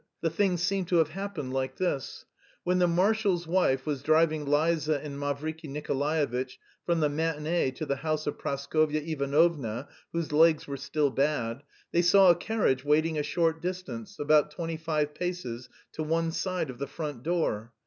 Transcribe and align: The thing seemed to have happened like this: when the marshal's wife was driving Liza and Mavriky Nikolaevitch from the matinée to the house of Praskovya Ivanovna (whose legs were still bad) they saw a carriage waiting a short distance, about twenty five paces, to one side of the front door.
The 0.21 0.31
thing 0.31 0.57
seemed 0.57 0.87
to 0.87 0.95
have 0.95 1.09
happened 1.09 1.53
like 1.53 1.75
this: 1.75 2.25
when 2.63 2.79
the 2.79 2.87
marshal's 2.87 3.45
wife 3.45 3.85
was 3.85 4.01
driving 4.01 4.45
Liza 4.47 4.99
and 4.99 5.19
Mavriky 5.19 5.69
Nikolaevitch 5.69 6.57
from 6.83 7.01
the 7.01 7.07
matinée 7.07 7.75
to 7.75 7.85
the 7.85 7.97
house 7.97 8.25
of 8.25 8.39
Praskovya 8.39 8.99
Ivanovna 9.01 9.87
(whose 10.11 10.31
legs 10.31 10.67
were 10.67 10.75
still 10.77 11.11
bad) 11.11 11.61
they 11.91 12.01
saw 12.01 12.31
a 12.31 12.35
carriage 12.35 12.83
waiting 12.83 13.19
a 13.19 13.21
short 13.21 13.61
distance, 13.61 14.17
about 14.17 14.49
twenty 14.49 14.75
five 14.75 15.13
paces, 15.13 15.69
to 15.91 16.01
one 16.01 16.31
side 16.31 16.71
of 16.71 16.79
the 16.79 16.87
front 16.87 17.21
door. 17.21 17.71